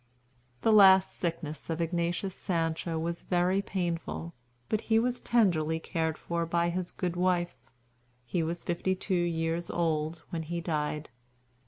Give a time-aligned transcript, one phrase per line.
[0.63, 4.33] The last sickness of Ignatius Sancho was very painful,
[4.67, 7.55] but he was tenderly cared for by his good wife.
[8.25, 11.09] He was fifty two years old when he died.